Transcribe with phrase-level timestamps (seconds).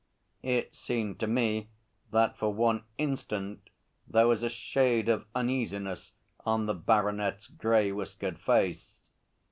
[0.41, 1.69] It seemed to me
[2.09, 3.69] that for one instant
[4.07, 8.97] there was a shade of uneasiness on the baronet's grey whiskered face.